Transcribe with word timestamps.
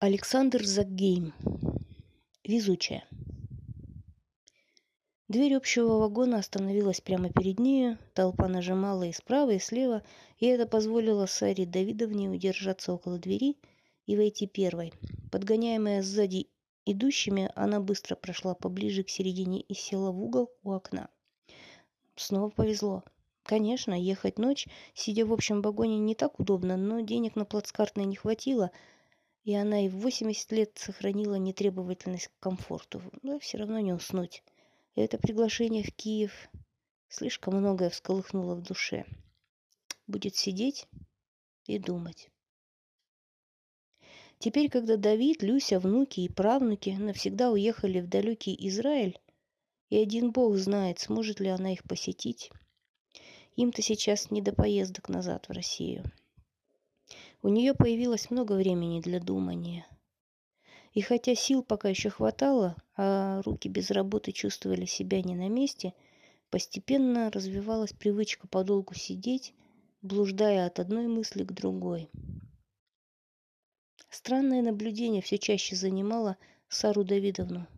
Александр 0.00 0.64
Закгейм. 0.64 1.34
Везучая. 2.44 3.04
Дверь 5.26 5.56
общего 5.56 5.98
вагона 5.98 6.38
остановилась 6.38 7.00
прямо 7.00 7.30
перед 7.32 7.58
нею, 7.58 7.98
толпа 8.14 8.46
нажимала 8.46 9.02
и 9.02 9.12
справа, 9.12 9.50
и 9.50 9.58
слева, 9.58 10.04
и 10.38 10.46
это 10.46 10.68
позволило 10.68 11.26
Саре 11.26 11.66
Давидовне 11.66 12.30
удержаться 12.30 12.92
около 12.92 13.18
двери 13.18 13.56
и 14.06 14.16
войти 14.16 14.46
первой. 14.46 14.92
Подгоняемая 15.32 16.02
сзади 16.02 16.46
идущими, 16.86 17.50
она 17.56 17.80
быстро 17.80 18.14
прошла 18.14 18.54
поближе 18.54 19.02
к 19.02 19.10
середине 19.10 19.62
и 19.62 19.74
села 19.74 20.12
в 20.12 20.22
угол 20.22 20.52
у 20.62 20.74
окна. 20.74 21.08
Снова 22.14 22.50
повезло. 22.50 23.02
Конечно, 23.42 24.00
ехать 24.00 24.38
ночь, 24.38 24.68
сидя 24.94 25.26
в 25.26 25.32
общем 25.32 25.60
вагоне, 25.60 25.98
не 25.98 26.14
так 26.14 26.38
удобно, 26.38 26.76
но 26.76 27.00
денег 27.00 27.34
на 27.34 27.44
плацкартное 27.44 28.04
не 28.04 28.14
хватило, 28.14 28.70
и 29.48 29.54
она 29.54 29.86
и 29.86 29.88
в 29.88 29.96
80 30.00 30.52
лет 30.52 30.76
сохранила 30.76 31.36
нетребовательность 31.36 32.28
к 32.28 32.38
комфорту, 32.38 33.02
но 33.22 33.38
все 33.38 33.56
равно 33.56 33.80
не 33.80 33.94
уснуть. 33.94 34.42
Это 34.94 35.16
приглашение 35.16 35.82
в 35.82 35.90
Киев 35.94 36.50
слишком 37.08 37.56
многое 37.56 37.88
всколыхнуло 37.88 38.54
в 38.56 38.60
душе. 38.60 39.06
Будет 40.06 40.36
сидеть 40.36 40.86
и 41.64 41.78
думать. 41.78 42.28
Теперь, 44.38 44.68
когда 44.68 44.98
Давид, 44.98 45.42
Люся, 45.42 45.80
внуки 45.80 46.20
и 46.20 46.28
правнуки 46.28 46.90
навсегда 46.90 47.50
уехали 47.50 48.00
в 48.00 48.06
далекий 48.06 48.54
Израиль, 48.68 49.18
и 49.88 49.96
один 49.96 50.30
Бог 50.30 50.56
знает, 50.56 50.98
сможет 50.98 51.40
ли 51.40 51.48
она 51.48 51.72
их 51.72 51.84
посетить, 51.84 52.50
им-то 53.56 53.80
сейчас 53.80 54.30
не 54.30 54.42
до 54.42 54.52
поездок 54.52 55.08
назад 55.08 55.48
в 55.48 55.52
Россию. 55.52 56.12
У 57.42 57.48
нее 57.48 57.74
появилось 57.74 58.30
много 58.30 58.52
времени 58.54 59.00
для 59.00 59.20
думания– 59.20 59.86
и 60.98 61.00
хотя 61.00 61.34
сил 61.34 61.62
пока 61.62 61.88
еще 61.88 62.10
хватало, 62.10 62.76
а 62.96 63.40
руки 63.42 63.68
без 63.68 63.90
работы 63.92 64.32
чувствовали 64.32 64.84
себя 64.84 65.22
не 65.22 65.36
на 65.36 65.48
месте, 65.48 65.94
постепенно 66.50 67.30
развивалась 67.30 67.92
привычка 67.92 68.48
подолгу 68.48 68.94
сидеть, 68.94 69.54
блуждая 70.02 70.66
от 70.66 70.80
одной 70.80 71.06
мысли 71.06 71.44
к 71.44 71.52
другой. 71.52 72.10
Странное 74.10 74.62
наблюдение 74.62 75.22
все 75.22 75.38
чаще 75.38 75.76
занимало 75.76 76.36
Сару 76.68 77.04
Давидовну. 77.04 77.68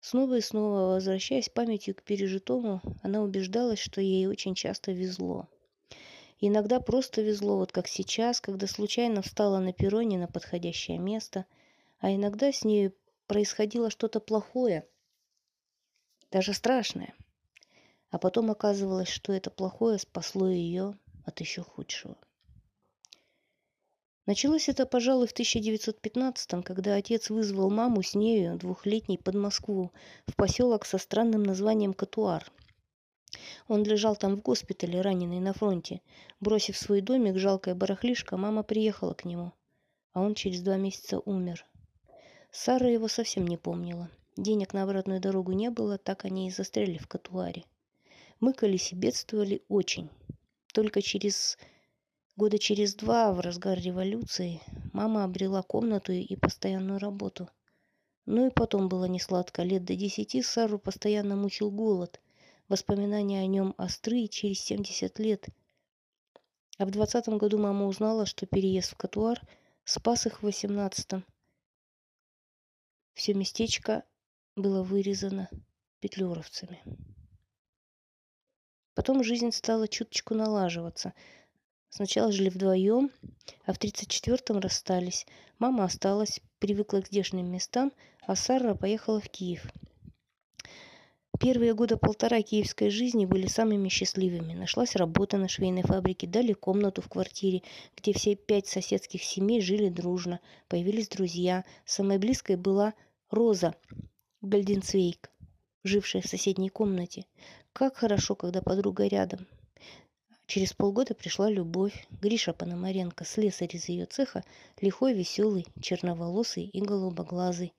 Снова 0.00 0.38
и 0.38 0.40
снова, 0.40 0.94
возвращаясь 0.94 1.48
памятью 1.48 1.94
к 1.94 2.02
пережитому, 2.02 2.82
она 3.02 3.22
убеждалась, 3.22 3.78
что 3.78 4.00
ей 4.00 4.26
очень 4.26 4.54
часто 4.54 4.92
везло. 4.92 5.48
Иногда 6.40 6.80
просто 6.80 7.22
везло, 7.22 7.56
вот 7.56 7.72
как 7.72 7.86
сейчас, 7.86 8.40
когда 8.40 8.66
случайно 8.66 9.22
встала 9.22 9.58
на 9.58 9.72
перроне 9.72 10.18
на 10.18 10.26
подходящее 10.26 10.98
место– 10.98 11.46
а 12.00 12.14
иногда 12.14 12.50
с 12.50 12.64
ней 12.64 12.92
происходило 13.26 13.90
что-то 13.90 14.20
плохое, 14.20 14.88
даже 16.30 16.54
страшное. 16.54 17.14
А 18.10 18.18
потом 18.18 18.50
оказывалось, 18.50 19.08
что 19.08 19.32
это 19.32 19.50
плохое 19.50 19.98
спасло 19.98 20.48
ее 20.48 20.98
от 21.24 21.40
еще 21.40 21.62
худшего. 21.62 22.16
Началось 24.26 24.68
это, 24.68 24.86
пожалуй, 24.86 25.26
в 25.26 25.34
1915-м, 25.34 26.62
когда 26.62 26.94
отец 26.94 27.30
вызвал 27.30 27.70
маму 27.70 28.02
с 28.02 28.14
нею, 28.14 28.56
двухлетней, 28.56 29.18
под 29.18 29.34
Москву, 29.34 29.92
в 30.26 30.34
поселок 30.34 30.86
со 30.86 30.98
странным 30.98 31.42
названием 31.42 31.94
Катуар. 31.94 32.50
Он 33.68 33.84
лежал 33.84 34.16
там 34.16 34.36
в 34.36 34.42
госпитале, 34.42 35.00
раненый 35.00 35.40
на 35.40 35.52
фронте. 35.52 36.00
Бросив 36.40 36.76
свой 36.76 37.00
домик, 37.00 37.38
жалкое 37.38 37.74
барахлишко, 37.74 38.36
мама 38.36 38.62
приехала 38.62 39.14
к 39.14 39.24
нему. 39.24 39.52
А 40.12 40.20
он 40.22 40.34
через 40.34 40.62
два 40.62 40.76
месяца 40.76 41.20
умер. 41.20 41.64
Сара 42.50 42.88
его 42.88 43.08
совсем 43.08 43.46
не 43.46 43.56
помнила. 43.56 44.10
Денег 44.36 44.72
на 44.72 44.82
обратную 44.82 45.20
дорогу 45.20 45.52
не 45.52 45.70
было, 45.70 45.98
так 45.98 46.24
они 46.24 46.48
и 46.48 46.50
застряли 46.50 46.98
в 46.98 47.06
Катуаре. 47.06 47.64
Мыкались 48.40 48.92
и 48.92 48.96
бедствовали 48.96 49.62
очень. 49.68 50.08
Только 50.72 51.02
через 51.02 51.58
года 52.36 52.58
через 52.58 52.94
два, 52.94 53.32
в 53.32 53.40
разгар 53.40 53.78
революции, 53.78 54.60
мама 54.92 55.24
обрела 55.24 55.62
комнату 55.62 56.12
и 56.12 56.36
постоянную 56.36 56.98
работу. 56.98 57.48
Ну 58.26 58.46
и 58.46 58.50
потом 58.50 58.88
было 58.88 59.04
несладко. 59.04 59.62
Лет 59.62 59.84
до 59.84 59.94
десяти 59.94 60.42
Сару 60.42 60.78
постоянно 60.78 61.36
мучил 61.36 61.70
голод. 61.70 62.20
Воспоминания 62.70 63.42
о 63.42 63.46
нем 63.46 63.74
острые 63.76 64.28
через 64.28 64.60
70 64.60 65.18
лет. 65.18 65.48
А 66.78 66.86
в 66.86 66.90
двадцатом 66.90 67.36
году 67.36 67.58
мама 67.58 67.86
узнала, 67.86 68.24
что 68.24 68.46
переезд 68.46 68.92
в 68.92 68.96
Катуар 68.96 69.42
спас 69.84 70.24
их 70.26 70.40
в 70.40 70.44
восемнадцатом– 70.44 71.26
все 73.20 73.34
местечко 73.34 74.04
было 74.56 74.82
вырезано 74.82 75.50
петлюровцами. 76.00 76.82
Потом 78.94 79.22
жизнь 79.22 79.52
стала 79.52 79.88
чуточку 79.88 80.34
налаживаться. 80.34 81.12
Сначала 81.90 82.32
жили 82.32 82.48
вдвоем, 82.48 83.10
а 83.66 83.74
в 83.74 83.78
34-м 83.78 84.58
расстались. 84.58 85.26
Мама 85.58 85.84
осталась, 85.84 86.40
привыкла 86.60 87.00
к 87.00 87.08
здешним 87.08 87.50
местам, 87.50 87.92
а 88.22 88.36
Сара 88.36 88.74
поехала 88.74 89.20
в 89.20 89.28
Киев. 89.28 89.66
Первые 91.40 91.72
года 91.72 91.96
полтора 91.96 92.42
киевской 92.42 92.90
жизни 92.90 93.24
были 93.24 93.46
самыми 93.46 93.88
счастливыми. 93.88 94.52
Нашлась 94.52 94.94
работа 94.94 95.38
на 95.38 95.48
швейной 95.48 95.80
фабрике, 95.80 96.26
дали 96.26 96.52
комнату 96.52 97.00
в 97.00 97.08
квартире, 97.08 97.62
где 97.96 98.12
все 98.12 98.34
пять 98.34 98.66
соседских 98.66 99.24
семей 99.24 99.62
жили 99.62 99.88
дружно. 99.88 100.40
Появились 100.68 101.08
друзья. 101.08 101.64
Самой 101.86 102.18
близкой 102.18 102.56
была 102.56 102.92
Роза 103.30 103.74
Гальденцвейк, 104.42 105.30
жившая 105.82 106.20
в 106.20 106.26
соседней 106.26 106.68
комнате. 106.68 107.24
Как 107.72 107.96
хорошо, 107.96 108.34
когда 108.34 108.60
подруга 108.60 109.06
рядом. 109.06 109.46
Через 110.46 110.74
полгода 110.74 111.14
пришла 111.14 111.48
любовь. 111.48 112.06
Гриша 112.20 112.52
Пономаренко, 112.52 113.24
слесарь 113.24 113.74
из 113.74 113.88
ее 113.88 114.04
цеха, 114.04 114.44
лихой, 114.82 115.14
веселый, 115.14 115.64
черноволосый 115.80 116.64
и 116.64 116.82
голубоглазый. 116.82 117.72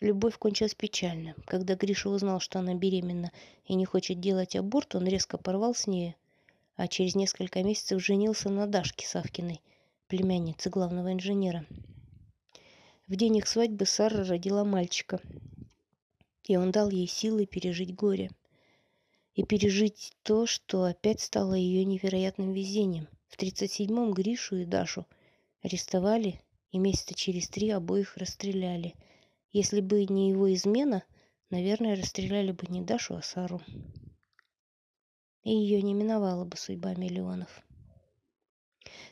Любовь 0.00 0.36
кончилась 0.38 0.74
печально. 0.74 1.34
Когда 1.46 1.76
Гриша 1.76 2.10
узнал, 2.10 2.40
что 2.40 2.58
она 2.58 2.74
беременна 2.74 3.32
и 3.64 3.74
не 3.74 3.84
хочет 3.84 4.20
делать 4.20 4.56
аборт, 4.56 4.94
он 4.94 5.06
резко 5.06 5.38
порвал 5.38 5.74
с 5.74 5.86
ней, 5.86 6.16
а 6.76 6.88
через 6.88 7.14
несколько 7.14 7.62
месяцев 7.62 8.04
женился 8.04 8.50
на 8.50 8.66
Дашке 8.66 9.06
Савкиной, 9.06 9.60
племяннице 10.08 10.68
главного 10.70 11.12
инженера. 11.12 11.64
В 13.06 13.16
день 13.16 13.36
их 13.36 13.46
свадьбы 13.46 13.86
Сара 13.86 14.24
родила 14.24 14.64
мальчика, 14.64 15.20
и 16.44 16.56
он 16.56 16.70
дал 16.70 16.90
ей 16.90 17.06
силы 17.06 17.46
пережить 17.46 17.94
горе. 17.94 18.30
И 19.34 19.42
пережить 19.42 20.12
то, 20.22 20.46
что 20.46 20.84
опять 20.84 21.20
стало 21.20 21.54
ее 21.54 21.84
невероятным 21.84 22.52
везением. 22.52 23.08
В 23.28 23.36
37-м 23.36 24.12
Гришу 24.12 24.56
и 24.56 24.64
Дашу 24.64 25.06
арестовали, 25.62 26.40
и 26.70 26.78
месяца 26.78 27.14
через 27.14 27.48
три 27.48 27.70
обоих 27.70 28.16
расстреляли. 28.16 28.94
Если 29.54 29.80
бы 29.80 30.04
не 30.06 30.30
его 30.30 30.52
измена, 30.52 31.04
наверное, 31.48 31.94
расстреляли 31.94 32.50
бы 32.50 32.66
не 32.66 32.82
Дашу, 32.82 33.14
а 33.14 33.22
Сару. 33.22 33.62
И 35.44 35.50
ее 35.50 35.80
не 35.80 35.94
миновала 35.94 36.44
бы 36.44 36.56
судьба 36.56 36.96
миллионов. 36.96 37.62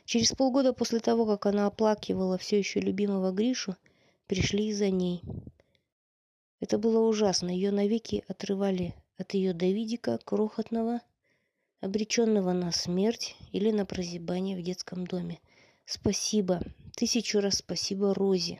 Через 0.03 0.33
полгода 0.33 0.73
после 0.73 0.99
того, 0.99 1.25
как 1.25 1.45
она 1.45 1.65
оплакивала 1.65 2.37
все 2.37 2.59
еще 2.59 2.81
любимого 2.81 3.31
Гришу, 3.31 3.77
пришли 4.27 4.73
за 4.73 4.89
ней. 4.89 5.21
Это 6.59 6.77
было 6.77 7.07
ужасно. 7.07 7.49
Ее 7.49 7.71
навеки 7.71 8.25
отрывали 8.27 8.95
от 9.15 9.35
ее 9.35 9.53
Давидика, 9.53 10.17
крохотного, 10.17 10.99
обреченного 11.79 12.51
на 12.51 12.73
смерть 12.73 13.37
или 13.53 13.71
на 13.71 13.85
прозябание 13.85 14.57
в 14.57 14.61
детском 14.61 15.07
доме. 15.07 15.39
Спасибо, 15.85 16.59
тысячу 16.97 17.39
раз 17.39 17.59
спасибо 17.59 18.13
Розе. 18.13 18.59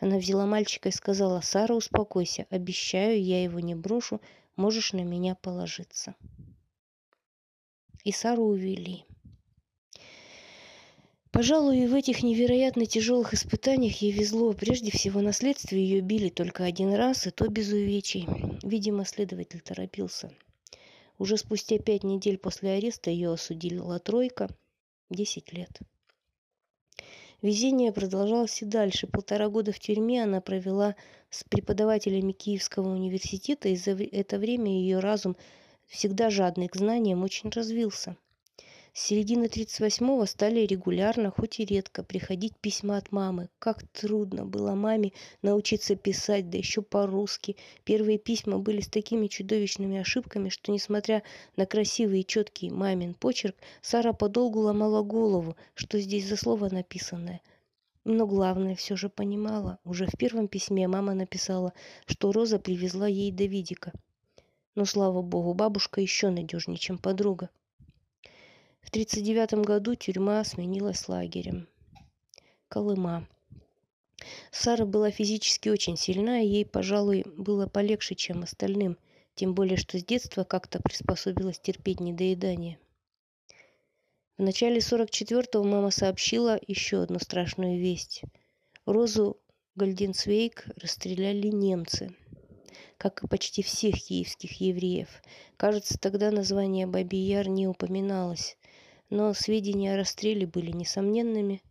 Она 0.00 0.18
взяла 0.18 0.46
мальчика 0.46 0.88
и 0.88 0.92
сказала, 0.92 1.40
«Сара, 1.40 1.74
успокойся, 1.74 2.46
обещаю, 2.50 3.22
я 3.22 3.42
его 3.42 3.60
не 3.60 3.74
брошу, 3.74 4.20
можешь 4.56 4.92
на 4.92 5.02
меня 5.02 5.34
положиться». 5.34 6.14
И 8.04 8.12
Сару 8.12 8.44
увели. 8.44 9.04
Пожалуй, 11.30 11.86
в 11.86 11.94
этих 11.94 12.22
невероятно 12.22 12.86
тяжелых 12.86 13.34
испытаниях 13.34 13.96
ей 14.00 14.12
везло. 14.12 14.54
Прежде 14.54 14.90
всего, 14.90 15.20
на 15.20 15.32
следствие 15.32 15.86
ее 15.86 16.00
били 16.00 16.30
только 16.30 16.64
один 16.64 16.94
раз, 16.94 17.26
и 17.26 17.30
то 17.30 17.48
без 17.48 17.70
увечий. 17.70 18.26
Видимо, 18.62 19.04
следователь 19.04 19.60
торопился. 19.60 20.32
Уже 21.18 21.36
спустя 21.36 21.78
пять 21.78 22.02
недель 22.02 22.38
после 22.38 22.70
ареста 22.70 23.10
ее 23.10 23.32
осудила 23.32 23.98
тройка. 23.98 24.48
Десять 25.10 25.52
лет. 25.52 25.78
Везение 27.40 27.92
продолжалось 27.92 28.62
и 28.62 28.64
дальше. 28.64 29.06
Полтора 29.06 29.48
года 29.48 29.72
в 29.72 29.78
тюрьме 29.78 30.24
она 30.24 30.40
провела 30.40 30.96
с 31.30 31.44
преподавателями 31.44 32.32
Киевского 32.32 32.88
университета, 32.88 33.68
и 33.68 33.76
за 33.76 33.92
это 33.92 34.38
время 34.38 34.70
ее 34.70 34.98
разум, 34.98 35.36
всегда 35.86 36.30
жадный 36.30 36.68
к 36.68 36.76
знаниям, 36.76 37.22
очень 37.22 37.50
развился– 37.50 38.16
С 38.94 39.06
середины 39.06 39.44
38-го 39.44 40.24
стали 40.26 40.60
регулярно, 40.60 41.30
хоть 41.30 41.60
и 41.60 41.64
редко, 41.64 42.02
приходить 42.02 42.56
письма 42.56 42.96
от 42.96 43.12
мамы. 43.12 43.48
Как 43.58 43.86
трудно 43.88 44.44
было 44.46 44.74
маме 44.74 45.12
научиться 45.42 45.94
писать, 45.94 46.50
да 46.50 46.58
еще 46.58 46.82
по-русски. 46.82 47.56
Первые 47.84 48.18
письма 48.18 48.58
были 48.58 48.80
с 48.80 48.88
такими 48.88 49.26
чудовищными 49.26 49.98
ошибками, 49.98 50.48
что, 50.48 50.72
несмотря 50.72 51.22
на 51.56 51.66
красивый 51.66 52.20
и 52.20 52.26
четкий 52.26 52.70
мамин 52.70 53.14
почерк, 53.14 53.56
Сара 53.82 54.12
подолгу 54.12 54.60
ломала 54.60 55.02
голову, 55.02 55.56
что 55.74 56.00
здесь 56.00 56.26
за 56.26 56.36
слово 56.36 56.68
написанное. 56.68 57.40
Но 58.04 58.26
главное 58.26 58.74
все 58.74 58.96
же 58.96 59.10
понимала. 59.10 59.78
Уже 59.84 60.06
в 60.06 60.16
первом 60.16 60.48
письме 60.48 60.88
мама 60.88 61.14
написала, 61.14 61.74
что 62.06 62.32
Роза 62.32 62.58
привезла 62.58 63.06
ей 63.06 63.30
Давидика. 63.30 63.92
Но, 64.74 64.84
слава 64.86 65.20
богу, 65.22 65.54
бабушка 65.54 66.00
еще 66.00 66.30
надежнее, 66.30 66.78
чем 66.78 66.98
подруга. 66.98 67.50
В 68.88 68.90
1939 68.90 69.66
году 69.66 69.94
тюрьма 69.96 70.42
сменилась 70.44 71.08
лагерем. 71.08 71.68
Колыма. 72.68 73.28
Сара 74.50 74.86
была 74.86 75.10
физически 75.10 75.68
очень 75.68 75.98
сильна, 75.98 76.40
и 76.40 76.46
ей, 76.46 76.64
пожалуй, 76.64 77.22
было 77.36 77.66
полегче, 77.66 78.14
чем 78.14 78.44
остальным, 78.44 78.96
тем 79.34 79.54
более, 79.54 79.76
что 79.76 79.98
с 79.98 80.04
детства 80.04 80.42
как-то 80.42 80.80
приспособилась 80.80 81.60
терпеть 81.60 82.00
недоедание. 82.00 82.78
В 84.38 84.42
начале 84.42 84.78
44-го 84.78 85.62
мама 85.64 85.90
сообщила 85.90 86.58
еще 86.66 87.02
одну 87.02 87.18
страшную 87.18 87.78
весть. 87.78 88.22
Розу 88.86 89.38
Гольденцвейк 89.74 90.64
расстреляли 90.78 91.48
немцы, 91.48 92.16
как 92.96 93.22
и 93.22 93.26
почти 93.26 93.62
всех 93.62 93.96
киевских 93.96 94.62
евреев. 94.62 95.08
Кажется, 95.58 95.98
тогда 95.98 96.30
название 96.30 96.86
Бабий 96.86 97.20
Яр 97.20 97.48
не 97.48 97.68
упоминалось 97.68 98.56
но 99.10 99.32
сведения 99.34 99.94
о 99.94 99.96
расстреле 99.96 100.46
были 100.46 100.70
несомненными. 100.70 101.62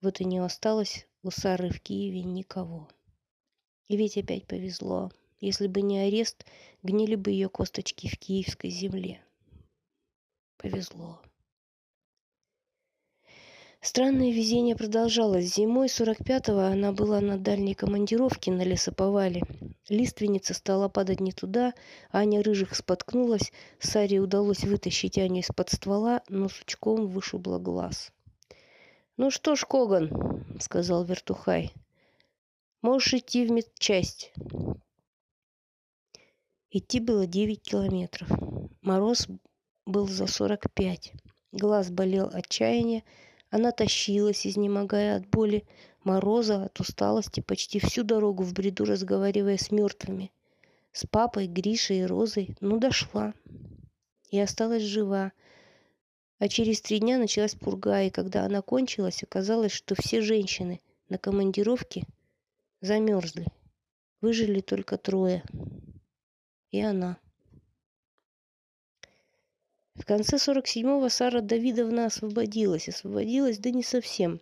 Вот 0.00 0.20
и 0.20 0.24
не 0.24 0.38
осталось 0.38 1.06
у 1.22 1.30
Сары 1.30 1.70
в 1.70 1.80
Киеве 1.80 2.22
никого. 2.22 2.88
И 3.88 3.96
ведь 3.96 4.16
опять 4.16 4.46
повезло. 4.46 5.10
Если 5.40 5.66
бы 5.66 5.82
не 5.82 5.98
арест, 5.98 6.44
гнили 6.82 7.14
бы 7.14 7.30
ее 7.30 7.48
косточки 7.48 8.08
в 8.08 8.18
киевской 8.18 8.70
земле. 8.70 9.22
Повезло. 10.58 11.22
Странное 13.82 14.30
везение 14.30 14.76
продолжалось. 14.76 15.54
Зимой 15.54 15.86
45-го 15.86 16.60
она 16.60 16.92
была 16.92 17.22
на 17.22 17.38
дальней 17.38 17.74
командировке 17.74 18.52
на 18.52 18.62
лесоповале. 18.62 19.42
Лиственница 19.88 20.52
стала 20.52 20.90
падать 20.90 21.20
не 21.20 21.32
туда, 21.32 21.72
Аня 22.12 22.42
Рыжих 22.42 22.76
споткнулась, 22.76 23.52
Саре 23.78 24.20
удалось 24.20 24.64
вытащить 24.64 25.16
Аню 25.16 25.40
из-под 25.40 25.70
ствола, 25.70 26.22
но 26.28 26.50
сучком 26.50 27.06
вышибла 27.06 27.58
глаз. 27.58 28.12
«Ну 29.16 29.30
что 29.30 29.56
ж, 29.56 29.64
Коган»,— 29.64 30.44
сказал 30.60 31.04
Вертухай,— 31.04 31.72
«можешь 32.82 33.14
идти 33.14 33.46
в 33.46 33.50
медчасть». 33.50 34.32
Идти 36.70 37.00
было 37.00 37.26
девять 37.26 37.62
километров. 37.62 38.28
Мороз 38.82 39.26
был 39.86 40.06
за 40.06 40.26
сорок 40.26 40.72
пять. 40.74 41.12
Глаз 41.50 41.90
болел 41.90 42.30
отчаяние, 42.32 43.02
она 43.50 43.72
тащилась, 43.72 44.46
изнемогая 44.46 45.16
от 45.16 45.26
боли, 45.26 45.64
мороза, 46.04 46.64
от 46.64 46.78
усталости, 46.80 47.40
почти 47.40 47.80
всю 47.80 48.04
дорогу 48.04 48.44
в 48.44 48.52
бреду 48.52 48.84
разговаривая 48.84 49.58
с 49.58 49.70
мертвыми. 49.72 50.30
С 50.92 51.06
папой, 51.06 51.46
Гришей 51.46 52.00
и 52.00 52.04
Розой, 52.04 52.56
ну, 52.60 52.78
дошла. 52.78 53.34
И 54.30 54.38
осталась 54.38 54.84
жива. 54.84 55.32
А 56.38 56.48
через 56.48 56.80
три 56.80 57.00
дня 57.00 57.18
началась 57.18 57.54
пурга, 57.54 58.02
и 58.02 58.10
когда 58.10 58.44
она 58.44 58.62
кончилась, 58.62 59.22
оказалось, 59.22 59.72
что 59.72 59.94
все 60.00 60.20
женщины 60.20 60.80
на 61.08 61.18
командировке 61.18 62.04
замерзли. 62.80 63.46
Выжили 64.20 64.60
только 64.60 64.96
трое. 64.96 65.42
И 66.70 66.80
она. 66.80 67.18
В 70.00 70.06
конце 70.06 70.36
47-го 70.36 71.10
Сара 71.10 71.42
Давидовна 71.42 72.06
освободилась. 72.06 72.88
Освободилась, 72.88 73.58
да 73.58 73.70
не 73.70 73.82
совсем. 73.82 74.40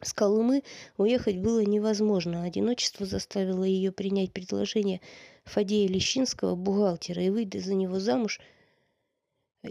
С 0.00 0.12
Колымы 0.12 0.62
уехать 0.96 1.38
было 1.38 1.64
невозможно. 1.64 2.44
Одиночество 2.44 3.04
заставило 3.04 3.64
ее 3.64 3.90
принять 3.90 4.32
предложение 4.32 5.00
Фадея 5.46 5.88
Лещинского, 5.88 6.54
бухгалтера, 6.54 7.20
и 7.20 7.28
выйти 7.28 7.58
за 7.58 7.74
него 7.74 7.98
замуж 7.98 8.40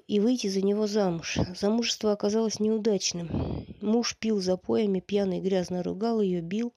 и 0.08 0.20
выйти 0.20 0.48
за 0.48 0.62
него 0.62 0.88
замуж. 0.88 1.38
Замужество 1.58 2.12
оказалось 2.12 2.60
неудачным. 2.60 3.66
Муж 3.80 4.18
пил 4.18 4.42
запоями, 4.42 5.00
пьяный 5.00 5.40
грязно 5.40 5.84
ругал 5.84 6.20
ее, 6.20 6.42
бил. 6.42 6.74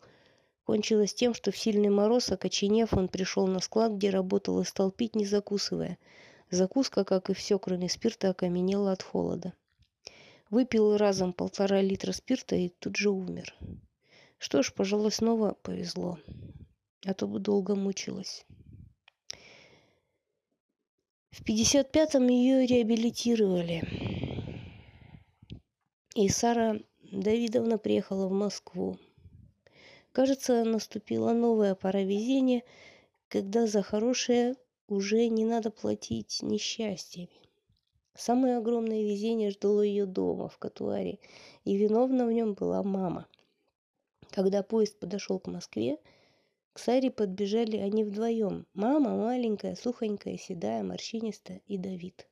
Кончилось 0.62 1.14
тем, 1.14 1.34
что 1.34 1.50
в 1.50 1.58
сильный 1.58 1.90
мороз, 1.90 2.30
окоченев, 2.30 2.94
он 2.94 3.08
пришел 3.08 3.48
на 3.48 3.58
склад, 3.58 3.94
где 3.94 4.10
работал, 4.10 4.60
и 4.60 4.64
стал 4.64 4.92
пить, 4.92 5.16
не 5.16 5.26
закусывая– 5.26 5.98
Закуска, 6.50 7.04
как 7.04 7.30
и 7.30 7.34
все, 7.34 7.58
кроме 7.58 7.88
спирта, 7.88 8.30
окаменела 8.30 8.92
от 8.92 9.02
холода. 9.02 9.54
Выпил 10.50 10.96
разом 10.96 11.32
полтора 11.32 11.80
литра 11.80 12.12
спирта 12.12 12.56
и 12.56 12.70
тут 12.70 12.96
же 12.96 13.10
умер. 13.10 13.54
Что 14.38 14.62
ж, 14.62 14.72
пожалуй, 14.72 15.12
снова 15.12 15.54
повезло. 15.62 16.18
А 17.06 17.14
то 17.14 17.28
бы 17.28 17.38
долго 17.38 17.76
мучилась. 17.76 18.44
В 21.30 21.42
55-м 21.44 22.26
ее 22.26 22.66
реабилитировали. 22.66 23.82
И 26.16 26.28
Сара 26.28 26.80
Давидовна 27.12 27.78
приехала 27.78 28.26
в 28.26 28.32
Москву. 28.32 28.98
Кажется, 30.12 30.64
наступила 30.64 31.32
новая 31.32 31.76
пора 31.76 32.02
везения, 32.02 32.62
когда 33.28 33.68
за 33.68 33.82
хорошее 33.82 34.56
уже 34.90 35.28
не 35.28 35.44
надо 35.44 35.70
платить 35.70 36.42
несчастьями. 36.42 37.30
Самое 38.14 38.58
огромное 38.58 39.02
везение 39.02 39.50
ждало 39.50 39.82
ее 39.82 40.04
дома, 40.04 40.48
в 40.48 40.58
Катуаре, 40.58 41.18
и 41.64 41.76
виновна 41.76 42.26
в 42.26 42.32
нем 42.32 42.54
была 42.54 42.82
мама. 42.82 43.26
Когда 44.30 44.62
поезд 44.62 44.98
подошел 44.98 45.38
к 45.38 45.46
Москве, 45.46 45.98
к 46.72 46.78
Саре 46.78 47.10
подбежали 47.10 47.76
они 47.76 48.04
вдвоем. 48.04 48.66
Мама 48.74 49.16
маленькая, 49.16 49.74
сухонькая, 49.74 50.36
седая, 50.36 50.82
морщинистая 50.82 51.62
и 51.66 51.78
Давид. 51.78 52.28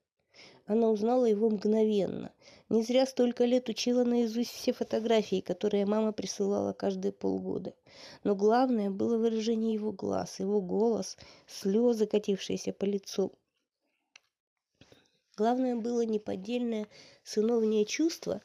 Она 0.69 0.91
узнала 0.91 1.25
его 1.25 1.49
мгновенно. 1.49 2.31
Не 2.69 2.82
зря 2.82 3.06
столько 3.06 3.47
лет 3.47 3.70
учила 3.70 4.05
наизусть 4.05 4.50
все 4.50 4.75
фотографии, 4.75 5.41
которые 5.41 5.87
мама 5.87 6.12
присылала 6.12 6.75
каждые 6.75 7.11
полгода. 7.11 7.75
Но 8.22 8.37
главное 8.37 8.91
было 8.91 9.17
выражение 9.17 9.72
его 9.72 9.93
глаз, 9.93 10.41
его 10.41 10.60
голос, 10.60 11.17
слезы, 11.46 12.06
катившиеся 12.06 12.75
по 12.75 12.84
лицу. 12.84 13.32
Главное 15.39 15.75
было 15.75 16.05
неподдельное 16.05 16.87
сыновнее 17.22 17.87
чувство, 17.87 18.43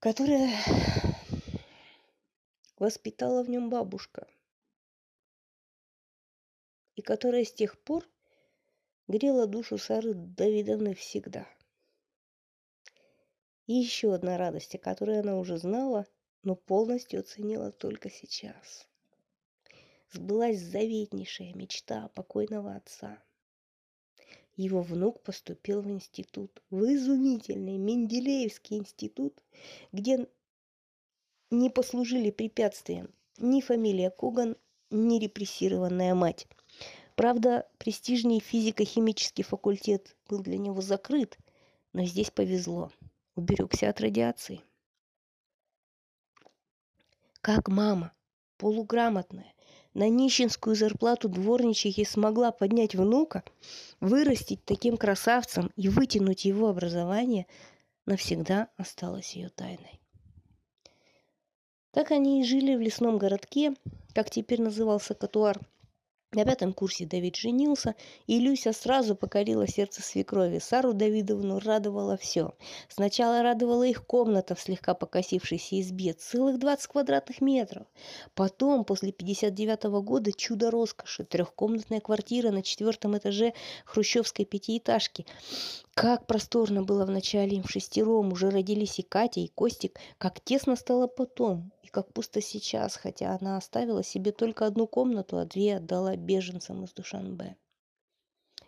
которое 0.00 0.50
воспитала 2.78 3.42
в 3.42 3.48
нем 3.48 3.70
бабушка, 3.70 4.26
и 6.94 7.00
которое 7.00 7.46
с 7.46 7.52
тех 7.54 7.78
пор 7.78 8.04
грела 9.10 9.46
душу 9.46 9.76
Сары 9.76 10.14
Давидовны 10.14 10.94
всегда. 10.94 11.46
И 13.66 13.74
еще 13.74 14.14
одна 14.14 14.38
радость, 14.38 14.76
о 14.76 14.78
которой 14.78 15.20
она 15.20 15.36
уже 15.36 15.58
знала, 15.58 16.06
но 16.42 16.54
полностью 16.54 17.20
оценила 17.20 17.72
только 17.72 18.08
сейчас. 18.08 18.88
Сбылась 20.12 20.60
заветнейшая 20.60 21.52
мечта 21.54 22.08
покойного 22.14 22.76
отца. 22.76 23.22
Его 24.56 24.82
внук 24.82 25.22
поступил 25.22 25.82
в 25.82 25.90
институт, 25.90 26.62
в 26.70 26.84
изумительный 26.84 27.78
Менделеевский 27.78 28.78
институт, 28.78 29.42
где 29.92 30.28
не 31.50 31.70
послужили 31.70 32.30
препятствием 32.30 33.12
ни 33.38 33.60
фамилия 33.60 34.10
Коган, 34.10 34.56
ни 34.90 35.18
репрессированная 35.18 36.14
мать. 36.14 36.46
Правда, 37.20 37.68
престижный 37.76 38.40
физико-химический 38.40 39.44
факультет 39.44 40.16
был 40.30 40.40
для 40.40 40.56
него 40.56 40.80
закрыт, 40.80 41.36
но 41.92 42.06
здесь 42.06 42.30
повезло. 42.30 42.90
Уберегся 43.34 43.90
от 43.90 44.00
радиации. 44.00 44.62
Как 47.42 47.68
мама, 47.68 48.14
полуграмотная, 48.56 49.52
на 49.92 50.08
нищенскую 50.08 50.74
зарплату 50.74 51.28
дворничихи 51.28 52.04
смогла 52.04 52.52
поднять 52.52 52.94
внука, 52.94 53.44
вырастить 54.00 54.64
таким 54.64 54.96
красавцем 54.96 55.70
и 55.76 55.90
вытянуть 55.90 56.46
его 56.46 56.70
образование, 56.70 57.46
навсегда 58.06 58.70
осталось 58.78 59.36
ее 59.36 59.50
тайной. 59.50 60.00
Так 61.90 62.12
они 62.12 62.40
и 62.40 62.44
жили 62.44 62.76
в 62.76 62.80
лесном 62.80 63.18
городке, 63.18 63.74
как 64.14 64.30
теперь 64.30 64.62
назывался 64.62 65.12
Катуар– 65.12 65.60
На 66.32 66.44
пятом 66.44 66.72
курсе 66.72 67.06
Давид 67.06 67.34
женился, 67.34 67.96
и 68.28 68.38
Люся 68.38 68.72
сразу 68.72 69.16
покорила 69.16 69.66
сердце 69.66 70.00
свекрови. 70.00 70.60
Сару 70.60 70.92
Давидовну 70.92 71.58
радовало 71.58 72.16
все. 72.16 72.54
Сначала 72.88 73.42
радовала 73.42 73.82
их 73.82 74.06
комната 74.06 74.54
в 74.54 74.60
слегка 74.60 74.94
покосившейся 74.94 75.80
избе, 75.80 76.12
целых 76.12 76.60
20 76.60 76.86
квадратных 76.86 77.40
метров. 77.40 77.84
Потом, 78.34 78.84
после 78.84 79.10
59 79.10 79.86
-го 79.86 80.02
года, 80.02 80.32
чудо 80.32 80.70
роскоши, 80.70 81.24
трехкомнатная 81.24 81.98
квартира 81.98 82.52
на 82.52 82.62
четвертом 82.62 83.18
этаже 83.18 83.52
хрущевской 83.84 84.44
пятиэтажки. 84.44 85.26
Как 85.94 86.28
просторно 86.28 86.84
было 86.84 87.06
вначале 87.06 87.56
им 87.56 87.64
шестером, 87.66 88.32
уже 88.32 88.50
родились 88.50 89.00
и 89.00 89.02
Катя, 89.02 89.40
и 89.40 89.48
Костик, 89.48 89.98
как 90.18 90.40
тесно 90.40 90.76
стало 90.76 91.08
потом 91.08 91.72
как 91.90 92.12
пусто 92.12 92.40
сейчас, 92.40 92.96
хотя 92.96 93.36
она 93.40 93.56
оставила 93.56 94.02
себе 94.02 94.32
только 94.32 94.66
одну 94.66 94.86
комнату, 94.86 95.38
а 95.38 95.44
две 95.44 95.76
отдала 95.76 96.16
беженцам 96.20 96.84
из 96.84 96.92
Душанбе. 96.92 97.56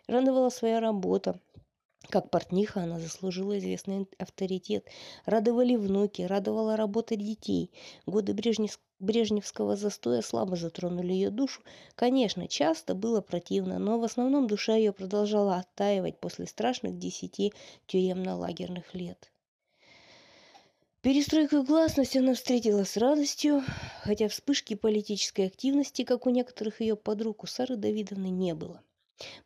Радовала 0.07 0.49
своя 0.49 0.79
работа. 0.79 1.39
Как 2.09 2.29
портниха 2.29 2.83
она 2.83 2.99
заслужила 2.99 3.57
известный 3.57 4.07
авторитет. 4.17 4.87
Радовали 5.25 5.75
внуки, 5.75 6.21
радовала 6.23 6.75
работа 6.75 7.15
детей. 7.15 7.71
Годы 8.05 8.33
Брежнев... 8.33 8.79
Брежневского 8.99 9.75
застоя 9.75 10.21
слабо 10.21 10.55
затронули 10.55 11.11
ее 11.11 11.29
душу. 11.29 11.61
Конечно, 11.95 12.47
часто 12.47 12.95
было 12.95 13.19
противно, 13.19 13.77
но 13.77 13.99
в 13.99 14.03
основном 14.03 14.47
душа 14.47 14.75
ее 14.75 14.93
продолжала 14.93 15.57
оттаивать 15.57 16.19
после 16.19 16.45
страшных 16.45 16.97
десяти 16.97 17.53
тюремно-лагерных 17.87 18.93
лет. 18.93 19.32
Перестройку 21.03 21.57
и 21.57 21.63
гласность 21.63 22.15
она 22.15 22.33
встретила 22.33 22.85
с 22.85 22.95
радостью, 22.95 23.61
хотя 24.03 24.29
вспышки 24.29 24.73
политической 24.73 25.47
активности, 25.47 26.05
как 26.05 26.25
у 26.25 26.29
некоторых 26.29 26.79
ее 26.79 26.95
подруг, 26.95 27.43
у 27.43 27.45
Сары 27.45 27.75
Давидовны 27.75 28.27
не 28.27 28.53
было. 28.53 28.81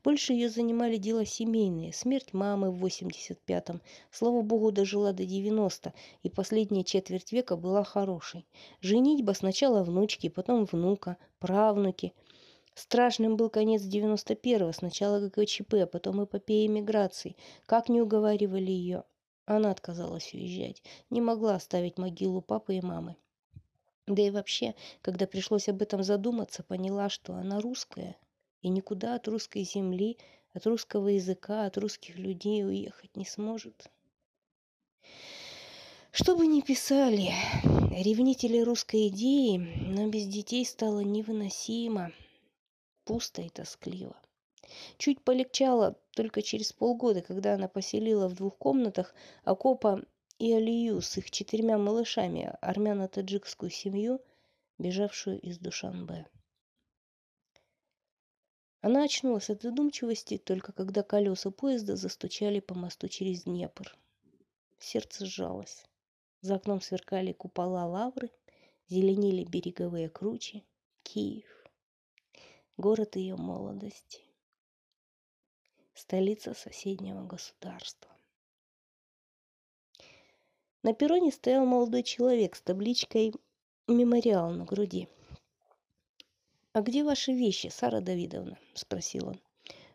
Больше 0.03 0.33
ее 0.33 0.51
занимали 0.51 0.97
дела 0.97 1.25
семейные. 1.25 1.93
Смерть 1.93 2.31
мамы 2.31 2.69
в 2.69 2.85
85-м. 2.85 3.81
Слава 4.11 4.43
богу, 4.43 4.71
дожила 4.71 5.13
до 5.13 5.25
90 5.25 5.95
и 6.21 6.29
последняя 6.29 6.83
четверть 6.83 7.31
века 7.31 7.57
была 7.57 7.83
хорошей. 7.83 8.45
Женитьба 8.81 9.31
сначала 9.31 9.81
внучки, 9.81 10.29
потом 10.29 10.65
внука, 10.65 11.17
правнуки. 11.39 12.13
Страшным 12.75 13.35
был 13.35 13.49
конец 13.49 13.81
91-го. 13.81 14.71
Сначала 14.73 15.21
ГКЧП, 15.21 15.73
а 15.73 15.87
потом 15.87 16.23
эпопея 16.23 16.69
миграции. 16.69 17.35
Как 17.65 17.89
не 17.89 17.99
уговаривали 17.99 18.69
ее. 18.69 19.05
Она 19.47 19.71
отказалась 19.71 20.33
уезжать, 20.33 20.83
не 21.09 21.21
могла 21.21 21.55
оставить 21.55 21.97
могилу 21.97 22.41
папы 22.41 22.75
и 22.75 22.81
мамы. 22.81 23.15
Да 24.05 24.21
и 24.21 24.29
вообще, 24.29 24.75
когда 25.01 25.25
пришлось 25.25 25.69
об 25.69 25.81
этом 25.81 26.03
задуматься, 26.03 26.63
поняла, 26.63 27.07
что 27.07 27.33
она 27.33 27.61
русская, 27.61 28.17
и 28.61 28.67
никуда 28.67 29.15
от 29.15 29.25
русской 29.29 29.63
земли, 29.63 30.17
от 30.51 30.67
русского 30.67 31.07
языка, 31.07 31.65
от 31.65 31.77
русских 31.77 32.17
людей 32.17 32.65
уехать 32.65 33.15
не 33.15 33.25
сможет. 33.25 33.89
Что 36.11 36.35
бы 36.35 36.45
ни 36.45 36.59
писали 36.59 37.31
ревнители 38.03 38.59
русской 38.59 39.07
идеи, 39.07 39.57
но 39.57 40.09
без 40.09 40.27
детей 40.27 40.65
стало 40.65 40.99
невыносимо, 40.99 42.11
пусто 43.05 43.41
и 43.41 43.49
тоскливо. 43.49 44.17
Чуть 44.97 45.21
полегчало 45.21 45.95
только 46.17 46.41
через 46.41 46.73
полгода, 46.73 47.21
когда 47.21 47.53
она 47.53 47.67
поселила 47.67 48.27
в 48.27 48.33
двух 48.33 48.57
комнатах 48.57 49.13
Акопа 49.43 50.01
и 50.39 50.51
Алию 50.51 50.99
с 50.99 51.15
их 51.15 51.29
четырьмя 51.29 51.77
малышами, 51.77 52.55
армяно-таджикскую 52.59 53.69
семью, 53.69 54.19
бежавшую 54.79 55.39
из 55.39 55.59
Душанбе. 55.59 56.25
Она 58.81 59.03
очнулась 59.03 59.51
от 59.51 59.61
задумчивости 59.61 60.39
только 60.39 60.71
когда 60.71 61.03
колеса 61.03 61.51
поезда 61.51 61.95
застучали 61.95 62.61
по 62.61 62.73
мосту 62.73 63.07
через 63.07 63.43
Днепр. 63.43 63.95
Сердце 64.79 65.27
сжалось. 65.27 65.85
За 66.41 66.55
окном 66.55 66.81
сверкали 66.81 67.31
купола 67.31 67.85
лавры, 67.85 68.31
зеленели 68.87 69.43
береговые 69.43 70.09
кручи. 70.09 70.65
Киев. 71.03 71.63
Город 72.75 73.17
ее 73.17 73.35
молодости 73.35 74.26
столица 75.97 76.53
соседнего 76.53 77.23
государства. 77.23 78.11
На 80.83 80.93
перроне 80.93 81.31
стоял 81.31 81.65
молодой 81.65 82.03
человек 82.03 82.55
с 82.55 82.61
табличкой 82.61 83.33
«Мемориал» 83.87 84.51
на 84.51 84.63
груди. 84.63 85.09
«А 86.73 86.81
где 86.81 87.03
ваши 87.03 87.33
вещи, 87.33 87.67
Сара 87.67 87.99
Давидовна?»– 87.99 88.59
спросил 88.73 89.29
он. 89.29 89.41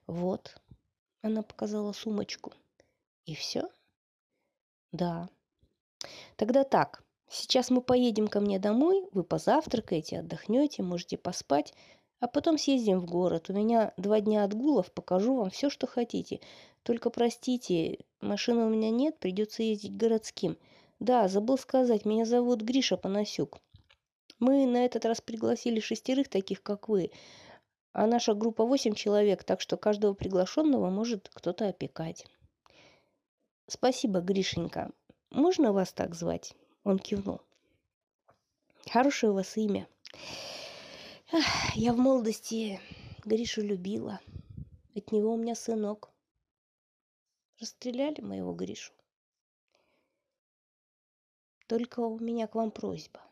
«Вот»,– 0.07 0.61
она 1.23 1.43
показала 1.43 1.93
сумочку. 1.93 2.53
«И 3.25 3.35
все?» 3.35 3.71
«Да». 4.91 5.29
«Тогда 6.37 6.65
так, 6.65 7.05
сейчас 7.29 7.71
мы 7.71 7.81
поедем 7.81 8.27
ко 8.27 8.41
мне 8.41 8.59
домой, 8.59 9.09
вы 9.13 9.23
позавтракаете, 9.23 10.19
отдохнете, 10.19 10.83
можете 10.83 11.17
поспать, 11.17 11.73
а 12.23 12.29
потом 12.29 12.57
съездим 12.57 13.01
в 13.01 13.05
город. 13.05 13.51
У 13.51 13.53
меня 13.53 13.93
два 13.97 14.21
дня 14.21 14.45
отгулов, 14.45 14.93
покажу 14.93 15.35
вам 15.35 15.51
все, 15.51 15.69
что 15.69 15.89
хотите. 15.89 16.39
Только 16.85 17.11
простите, 17.11 17.99
машины 18.21 18.65
у 18.65 18.69
меня 18.69 18.91
нет, 18.91 19.19
придется 19.19 19.65
ездить 19.65 19.97
городским. 19.97 20.57
Да, 21.01 21.27
забыл 21.27 21.59
сказать, 21.59 22.05
меня 22.05 22.25
зовут 22.25 22.63
Гриша 22.63 22.97
Панасюк. 22.97 23.59
Мы 24.39 24.67
на 24.67 24.85
этот 24.85 25.05
раз 25.05 25.21
пригласили 25.21 25.81
шестерых 25.81 26.29
таких, 26.29 26.63
как 26.63 26.89
вы. 26.89 27.11
А 27.93 28.07
наша 28.07 28.35
группа 28.35 28.65
восемь 28.65 28.95
человек, 28.95 29.43
так 29.43 29.61
что 29.61 29.77
каждого 29.77 30.15
приглашенного 30.15 30.91
может 30.91 31.29
кто-то 31.35 31.67
опекать. 31.67 32.25
Спасибо, 33.67 34.21
Гришенька. 34.21 34.93
Можно 35.31 35.73
вас 35.73 35.93
так 35.93 36.15
звать? 36.15 36.55
Он 36.85 37.01
кивнул. 37.01 37.41
Хорошее 38.89 39.33
у 39.33 39.35
вас 39.35 39.57
имя. 39.57 39.89
Я 41.75 41.95
в 41.95 41.97
молодости 41.97 42.79
Гришу 43.25 43.63
любила. 43.63 44.21
От 44.95 45.13
него 45.13 45.33
у 45.33 45.39
меня 45.39 45.55
сынок. 45.55 46.11
Расстреляли 47.59 48.21
моего 48.21 48.53
Гришу. 48.53 48.93
Только 51.69 52.01
у 52.01 52.19
меня 52.19 52.47
к 52.49 52.55
вам 52.55 52.71
просьба. 52.71 53.23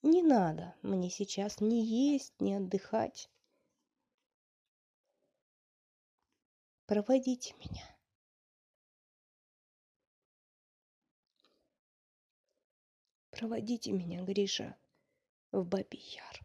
Не 0.00 0.22
надо 0.22 0.74
мне 0.80 1.10
сейчас 1.10 1.60
ни 1.60 1.74
есть, 1.74 2.32
ни 2.40 2.54
отдыхать. 2.54 3.30
Проводите 6.86 7.54
меня. 7.58 7.93
Проводите 13.36 13.90
меня, 13.90 14.22
Гриша, 14.22 14.76
в 15.50 15.64
Бабий 15.64 16.04
Яр. 16.14 16.40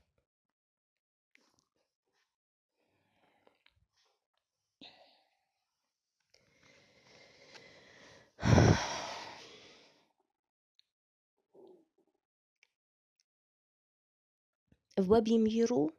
В 14.97 15.07
Бабьем 15.07 15.45
Яру 15.45 15.93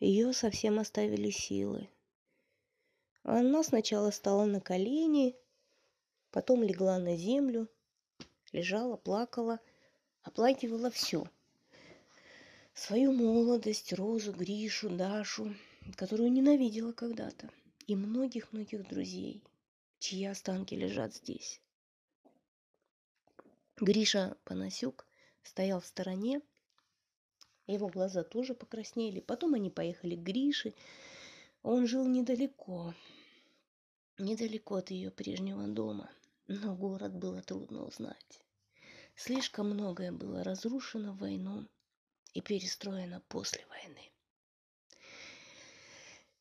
ее 0.00 0.32
совсем 0.32 0.80
оставили 0.80 1.30
силы. 1.30 1.88
Она 3.22 3.62
сначала 3.62 4.10
стала 4.10 4.44
на 4.46 4.60
колени, 4.60 5.36
потом 6.32 6.64
легла 6.64 6.98
на 6.98 7.16
землю, 7.16 7.68
лежала, 8.52 8.96
плакала– 8.96 9.60
оплакивала 10.24 10.90
все. 10.90 11.24
Свою 12.74 13.12
молодость, 13.12 13.92
Розу, 13.92 14.32
Гришу, 14.32 14.90
Дашу, 14.90 15.54
которую 15.96 16.32
ненавидела 16.32 16.92
когда-то, 16.92 17.48
и 17.86 17.94
многих-многих 17.94 18.88
друзей, 18.88 19.44
чьи 20.00 20.24
останки 20.24 20.74
лежат 20.74 21.14
здесь. 21.14 21.60
Гриша 23.76 24.36
Панасюк 24.44 25.06
стоял 25.42 25.80
в 25.80 25.86
стороне, 25.86 26.40
его 27.66 27.88
глаза 27.88 28.24
тоже 28.24 28.54
покраснели. 28.54 29.20
Потом 29.20 29.54
они 29.54 29.70
поехали 29.70 30.16
к 30.16 30.20
Грише. 30.20 30.74
Он 31.62 31.86
жил 31.86 32.06
недалеко, 32.06 32.94
недалеко 34.18 34.76
от 34.76 34.90
ее 34.90 35.10
прежнего 35.10 35.66
дома, 35.66 36.10
но 36.46 36.74
город 36.74 37.14
было 37.14 37.40
трудно 37.40 37.84
узнать. 37.84 38.43
Слишком 39.16 39.70
многое 39.70 40.12
было 40.12 40.42
разрушено 40.42 41.12
в 41.12 41.18
войну 41.18 41.68
и 42.32 42.40
перестроено 42.40 43.22
после 43.28 43.64
войны. 43.66 44.10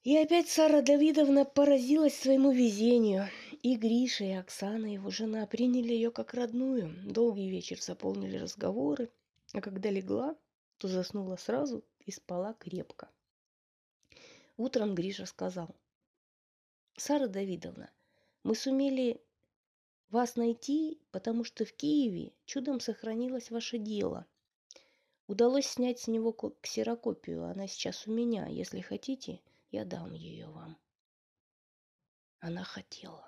И 0.03 0.17
опять 0.17 0.49
Сара 0.49 0.81
Давидовна 0.81 1.45
поразилась 1.45 2.19
своему 2.19 2.51
везению. 2.51 3.29
И 3.61 3.77
Гриша, 3.77 4.25
и 4.25 4.31
Оксана, 4.31 4.87
его 4.87 5.09
жена, 5.09 5.47
приняли 5.47 5.93
ее 5.93 6.11
как 6.11 6.33
родную. 6.33 6.93
Долгий 7.05 7.49
вечер 7.49 7.81
заполнили 7.81 8.37
разговоры. 8.37 9.09
А 9.53 9.61
когда 9.61 9.89
легла, 9.89 10.35
то 10.77 10.89
заснула 10.89 11.37
сразу 11.37 11.85
и 11.99 12.11
спала 12.11 12.53
крепко. 12.55 13.09
Утром 14.57 14.93
Гриша 14.93 15.25
сказал, 15.25 15.73
«Сара 16.97 17.27
Давидовна, 17.27 17.89
мы 18.43 18.55
сумели 18.55 19.21
вас 20.13 20.35
найти, 20.35 21.01
потому 21.11 21.43
что 21.43 21.65
в 21.65 21.73
Киеве 21.73 22.31
чудом 22.45 22.79
сохранилось 22.79 23.49
ваше 23.49 23.79
дело. 23.79 24.27
Удалось 25.27 25.65
снять 25.65 25.99
с 25.99 26.07
него 26.07 26.31
ксерокопию, 26.61 27.45
она 27.45 27.67
сейчас 27.67 28.07
у 28.07 28.13
меня. 28.13 28.45
Если 28.47 28.79
хотите, 28.81 29.41
я 29.71 29.85
дам 29.85 30.13
ее 30.13 30.47
вам». 30.47 30.77
Она 32.39 32.63
хотела. 32.63 33.27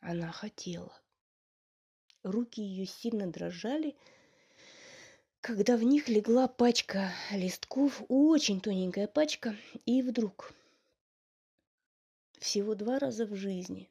Она 0.00 0.30
хотела. 0.30 0.96
Руки 2.22 2.62
ее 2.62 2.86
сильно 2.86 3.26
дрожали, 3.26 3.96
когда 5.40 5.76
в 5.76 5.82
них 5.82 6.08
легла 6.08 6.46
пачка 6.46 7.10
листков, 7.32 8.02
очень 8.08 8.60
тоненькая 8.60 9.08
пачка, 9.08 9.56
и 9.84 10.02
вдруг, 10.02 10.52
всего 12.38 12.74
два 12.74 12.98
раза 12.98 13.26
в 13.26 13.34
жизни, 13.34 13.90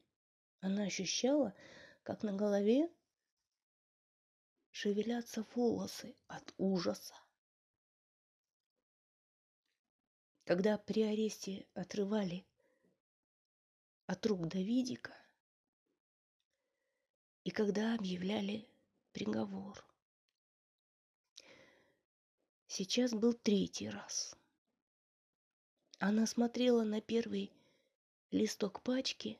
она 0.60 0.84
ощущала, 0.84 1.54
как 2.04 2.24
на 2.24 2.34
голове 2.34 2.90
шевелятся 4.72 5.46
волосы 5.56 6.16
от 6.28 6.54
ужаса. 6.58 7.16
Когда 10.44 10.78
при 10.78 11.02
аресте 11.02 11.68
отрывали 11.74 12.46
от 14.06 14.26
рук 14.26 14.48
Давидика, 14.48 15.16
и 17.44 17.52
когда 17.52 17.94
объявляли 17.96 18.68
приговор. 19.12 19.86
Сейчас 22.68 23.14
был 23.14 23.34
третий 23.34 23.88
раз. 23.90 24.36
Она 26.00 26.28
смотрела 26.28 26.84
на 26.84 27.00
первый 27.00 27.54
листок 28.36 28.82
пачки 28.82 29.40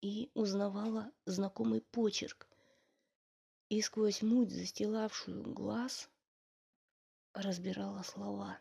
и 0.00 0.30
узнавала 0.34 1.12
знакомый 1.24 1.80
почерк. 1.80 2.48
И 3.68 3.80
сквозь 3.80 4.22
муть, 4.22 4.50
застилавшую 4.50 5.42
глаз, 5.42 6.10
разбирала 7.32 8.02
слова. 8.02 8.58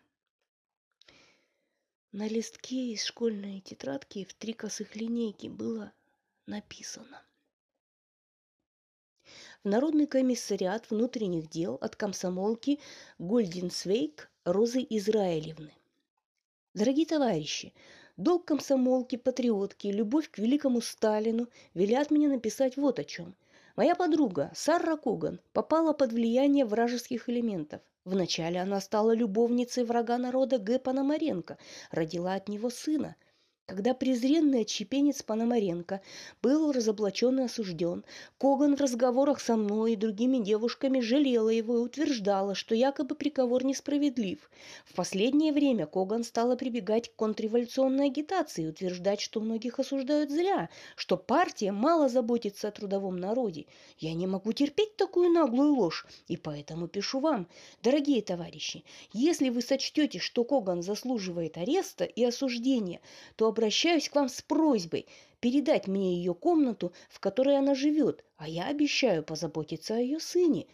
На 2.11 2.27
листке 2.27 2.93
из 2.93 3.03
школьной 3.03 3.61
тетрадки 3.61 4.23
в 4.23 4.33
три 4.33 4.53
косых 4.53 4.95
линейки 4.95 5.47
было 5.47 5.91
написано– 6.45 7.25
в 9.63 9.69
Народный 9.69 10.07
комиссариат 10.07 10.89
внутренних 10.89 11.49
дел 11.49 11.75
от 11.75 11.95
комсомолки 11.95 12.79
Гольденсвейк 13.17 14.29
Розы 14.43 14.85
Израилевны. 14.89 15.73
Дорогие 16.73 17.05
товарищи, 17.05 17.73
долг 18.17 18.45
комсомолки, 18.45 19.15
патриотки, 19.15 19.87
любовь 19.87 20.29
к 20.29 20.37
великому 20.37 20.81
Сталину 20.81 21.47
велят 21.73 22.11
мне 22.11 22.27
написать 22.27 22.77
вот 22.77 22.99
о 22.99 23.03
чем. 23.03 23.35
Моя 23.75 23.95
подруга 23.95 24.51
Сара 24.53 24.97
Коган 24.97 25.39
попала 25.51 25.93
под 25.93 26.13
влияние 26.13 26.65
вражеских 26.65 27.29
элементов. 27.29 27.81
Вначале 28.05 28.59
она 28.59 28.81
стала 28.81 29.15
любовницей 29.15 29.83
врага 29.83 30.17
народа 30.17 30.59
Г. 30.59 30.77
Пономаренко, 30.77 31.57
родила 31.91 32.33
от 32.33 32.49
него 32.49 32.69
сына– 32.69 33.15
когда 33.65 33.93
презренный 33.93 34.61
отщепенец 34.61 35.23
Пономаренко 35.23 36.01
был 36.41 36.71
разоблачен 36.73 37.39
и 37.39 37.43
осужден, 37.43 38.03
Коган 38.37 38.75
в 38.75 38.81
разговорах 38.81 39.39
со 39.39 39.55
мной 39.55 39.93
и 39.93 39.95
другими 39.95 40.39
девушками 40.39 40.99
жалела 40.99 41.47
его 41.47 41.77
и 41.77 41.81
утверждала, 41.81 42.55
что 42.55 42.75
якобы 42.75 43.15
приговор 43.15 43.63
несправедлив. 43.63 44.49
В 44.85 44.93
последнее 44.95 45.53
время 45.53 45.85
Коган 45.85 46.25
стала 46.25 46.57
прибегать 46.57 47.09
к 47.09 47.15
контрреволюционной 47.15 48.07
агитации 48.07 48.65
и 48.65 48.67
утверждать, 48.67 49.21
что 49.21 49.39
многих 49.39 49.79
осуждают 49.79 50.29
зря, 50.29 50.69
что 50.97 51.15
партия 51.15 51.71
мало 51.71 52.09
заботится 52.09 52.67
о 52.67 52.71
трудовом 52.71 53.15
народе. 53.15 53.65
Я 53.97 54.13
не 54.13 54.27
могу 54.27 54.51
терпеть 54.51 54.97
такую 54.97 55.29
наглую 55.29 55.73
ложь, 55.73 56.05
и 56.27 56.35
поэтому 56.35 56.89
пишу 56.89 57.21
вам, 57.21 57.47
дорогие 57.81 58.21
товарищи, 58.21 58.83
если 59.13 59.47
вы 59.49 59.61
сочтете, 59.61 60.19
что 60.19 60.43
Коган 60.43 60.81
заслуживает 60.83 61.57
ареста 61.57 62.03
и 62.03 62.25
осуждения, 62.25 62.99
то 63.37 63.52
обращаюсь 63.53 64.09
к 64.09 64.15
вам 64.15 64.29
с 64.29 64.41
просьбой 64.41 65.05
передать 65.39 65.87
мне 65.87 66.17
ее 66.17 66.33
комнату, 66.33 66.91
в 67.09 67.19
которой 67.19 67.55
она 67.55 67.75
живет, 67.75 68.25
а 68.35 68.49
я 68.49 68.65
обещаю 68.65 69.23
позаботиться 69.23 69.95
о 69.95 69.99
ее 69.99 70.19
сыне. 70.19 70.65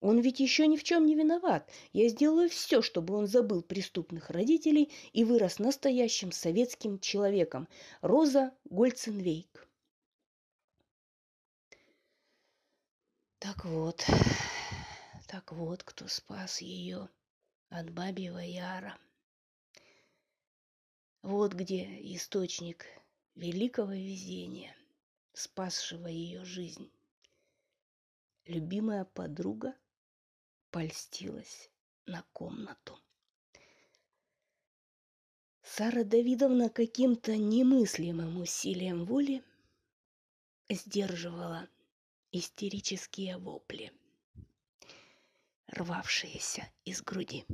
Он 0.00 0.20
ведь 0.20 0.38
еще 0.38 0.68
ни 0.68 0.76
в 0.76 0.84
чем 0.84 1.06
не 1.06 1.16
виноват. 1.16 1.68
Я 1.92 2.08
сделаю 2.08 2.48
все, 2.48 2.80
чтобы 2.80 3.14
он 3.14 3.26
забыл 3.26 3.62
преступных 3.62 4.30
родителей 4.30 4.92
и 5.12 5.24
вырос 5.24 5.58
настоящим 5.58 6.30
советским 6.30 7.00
человеком. 7.00 7.66
Роза 8.00 8.52
Гольценвейк. 8.70 9.68
Так 13.40 13.64
вот, 13.64 14.06
так 15.26 15.52
вот, 15.52 15.82
кто 15.82 16.06
спас 16.06 16.60
ее 16.60 17.08
от 17.70 17.90
бабьего 17.90 18.38
яра. 18.38 18.96
Вот 21.28 21.52
где 21.52 21.84
источник 22.14 22.86
великого 23.34 23.92
везения, 23.92 24.74
спасшего 25.34 26.06
ее 26.06 26.42
жизнь. 26.46 26.90
Любимая 28.46 29.04
подруга 29.04 29.76
польстилась 30.70 31.70
на 32.06 32.22
комнату. 32.32 32.98
Сара 35.60 36.02
Давидовна 36.02 36.70
каким-то 36.70 37.36
немыслимым 37.36 38.40
усилием 38.40 39.04
воли 39.04 39.44
сдерживала 40.70 41.68
истерические 42.32 43.36
вопли, 43.36 43.92
рвавшиеся 45.66 46.72
из 46.86 47.02
груди. 47.02 47.44